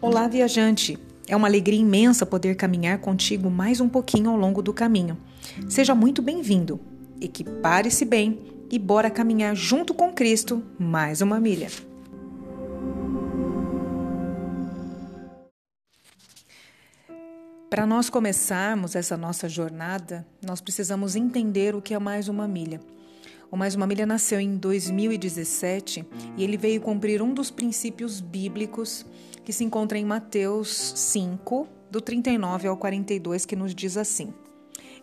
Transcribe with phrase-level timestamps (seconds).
[0.00, 0.96] Olá, viajante!
[1.26, 5.18] É uma alegria imensa poder caminhar contigo mais um pouquinho ao longo do caminho.
[5.68, 6.78] Seja muito bem-vindo.
[7.20, 8.38] Equipare-se bem
[8.70, 11.66] e bora caminhar junto com Cristo mais uma milha.
[17.68, 22.80] Para nós começarmos essa nossa jornada, nós precisamos entender o que é mais uma milha.
[23.50, 26.04] O Mais Uma Milha nasceu em 2017
[26.36, 29.06] e ele veio cumprir um dos princípios bíblicos
[29.48, 34.30] que se encontra em Mateus 5, do 39 ao 42, que nos diz assim: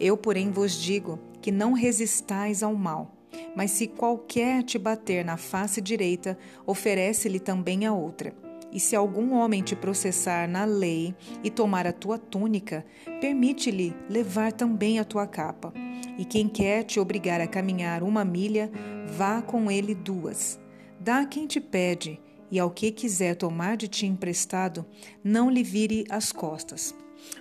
[0.00, 3.14] Eu, porém, vos digo que não resistais ao mal,
[3.54, 8.34] mas se qualquer te bater na face direita, oferece-lhe também a outra.
[8.72, 12.84] E se algum homem te processar na lei e tomar a tua túnica,
[13.20, 15.72] permite-lhe levar também a tua capa.
[16.18, 18.72] E quem quer te obrigar a caminhar uma milha,
[19.06, 20.58] vá com ele duas.
[20.98, 22.20] Dá quem te pede,
[22.52, 24.84] e ao que quiser tomar de ti emprestado,
[25.24, 26.94] não lhe vire as costas.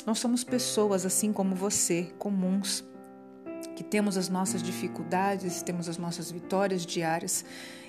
[0.06, 2.82] Nós somos pessoas assim como você, comuns,
[3.76, 7.44] que temos as nossas dificuldades, temos as nossas vitórias diárias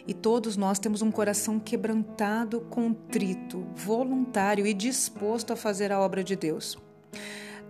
[0.04, 6.24] e todos nós temos um coração quebrantado, contrito, voluntário e disposto a fazer a obra
[6.24, 6.76] de Deus.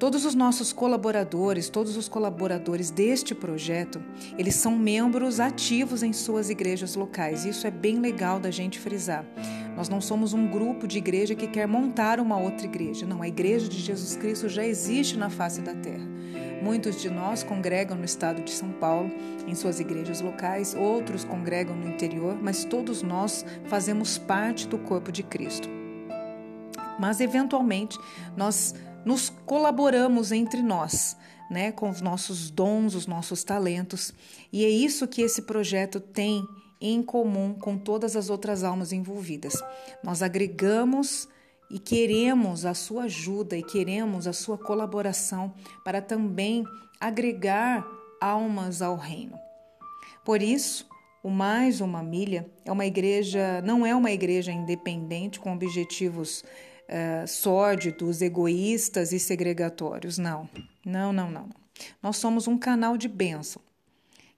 [0.02, 4.02] Todos os nossos colaboradores, todos os colaboradores deste projeto,
[4.36, 7.44] eles são membros ativos em suas igrejas locais.
[7.44, 9.24] Isso é bem legal da gente frisar.
[9.76, 13.06] Nós não somos um grupo de igreja que quer montar uma outra igreja.
[13.06, 16.08] Não, a igreja de Jesus Cristo já existe na face da terra.
[16.60, 19.08] Muitos de nós congregam no estado de São Paulo,
[19.46, 25.12] em suas igrejas locais, outros congregam no interior, mas todos nós fazemos parte do corpo
[25.12, 25.68] de Cristo.
[26.98, 27.96] Mas, eventualmente,
[28.36, 31.16] nós nos colaboramos entre nós,
[31.50, 34.12] né, com os nossos dons, os nossos talentos,
[34.52, 36.46] e é isso que esse projeto tem
[36.80, 39.54] em comum com todas as outras almas envolvidas.
[40.02, 41.28] Nós agregamos
[41.70, 45.54] e queremos a sua ajuda e queremos a sua colaboração
[45.84, 46.64] para também
[47.00, 47.86] agregar
[48.20, 49.38] almas ao reino.
[50.24, 50.86] Por isso,
[51.22, 56.44] o Mais Uma Milha é uma igreja, não é uma igreja independente com objetivos
[56.88, 60.18] uh, sórdidos, egoístas e segregatórios.
[60.18, 60.48] Não,
[60.84, 61.48] não, não, não.
[62.02, 63.60] Nós somos um canal de bênção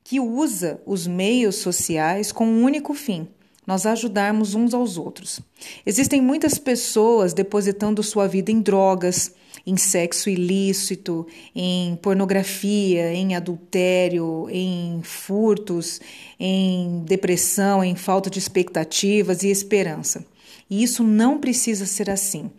[0.04, 3.26] que usa os meios sociais com um único fim:
[3.66, 5.40] nós ajudarmos uns aos outros.
[5.84, 9.32] Existem muitas pessoas depositando sua vida em drogas,
[9.66, 16.00] em sexo ilícito, em pornografia, em adultério, em furtos,
[16.38, 20.24] em depressão, em falta de expectativas e esperança.
[20.68, 22.50] E isso não precisa ser assim.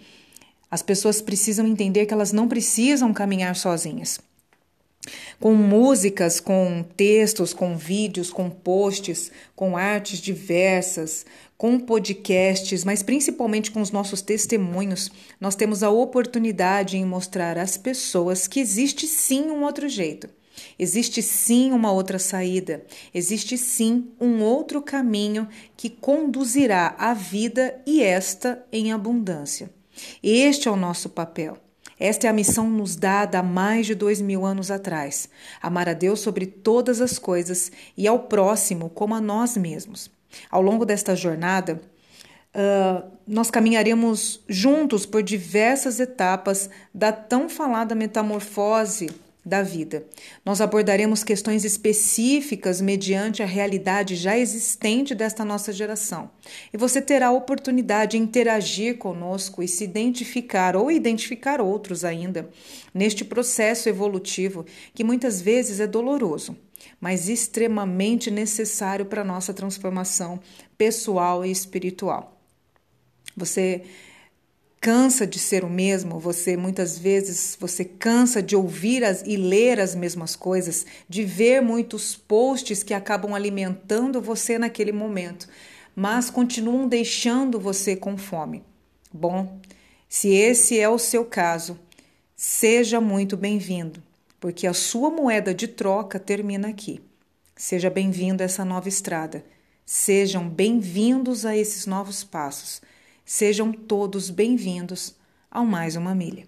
[0.70, 4.20] As pessoas precisam entender que elas não precisam caminhar sozinhas.
[5.40, 11.26] Com músicas, com textos, com vídeos, com posts, com artes diversas,
[11.58, 17.78] com podcasts, mas principalmente com os nossos testemunhos, nós temos a oportunidade em mostrar às
[17.78, 20.28] pessoas que existe sim um outro jeito.
[20.78, 22.84] Existe sim uma outra saída,
[23.14, 29.70] existe sim um outro caminho que conduzirá à vida e esta em abundância.
[30.22, 31.58] Este é o nosso papel.
[31.98, 35.30] Esta é a missão nos dada há mais de dois mil anos atrás:
[35.62, 40.12] amar a Deus sobre todas as coisas e ao próximo como a nós mesmos.
[40.52, 41.82] Ao longo desta jornada,
[42.54, 49.10] uh, nós caminharemos juntos por diversas etapas da tão falada metamorfose
[49.46, 50.08] da vida.
[50.44, 56.32] Nós abordaremos questões específicas mediante a realidade já existente desta nossa geração.
[56.74, 62.50] E você terá a oportunidade de interagir conosco e se identificar ou identificar outros ainda
[62.94, 66.58] neste processo evolutivo que muitas vezes é doloroso,
[67.00, 70.40] mas extremamente necessário para a nossa transformação
[70.76, 72.42] pessoal e espiritual.
[73.38, 73.84] Você
[74.86, 79.80] cansa de ser o mesmo, você muitas vezes você cansa de ouvir as, e ler
[79.80, 85.48] as mesmas coisas, de ver muitos posts que acabam alimentando você naquele momento,
[85.96, 88.62] mas continuam deixando você com fome.
[89.12, 89.60] Bom,
[90.08, 91.80] se esse é o seu caso,
[92.36, 94.04] seja muito bem-vindo,
[94.40, 97.02] porque a sua moeda de troca termina aqui.
[97.56, 99.44] Seja bem-vindo a essa nova estrada.
[99.84, 102.84] Sejam bem-vindos a esses novos passos.
[103.28, 105.16] Sejam todos bem-vindos
[105.50, 106.46] ao Mais Uma Milha.